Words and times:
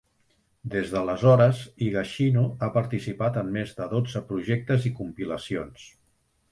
Des 0.75 0.93
d'aleshores, 0.93 1.59
Higashino 1.87 2.47
ha 2.63 2.71
participat 2.79 3.39
en 3.43 3.55
més 3.59 3.77
de 3.83 3.91
dotze 3.95 4.27
projectes 4.33 4.91
i 4.91 4.95
compilacions. 5.03 5.91